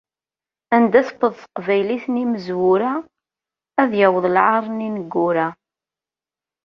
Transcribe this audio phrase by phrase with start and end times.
[0.75, 2.91] Anda tewweḍ teqbaylit n yimezwura,
[3.81, 5.47] ad yaweḍ lɛar n yineggura.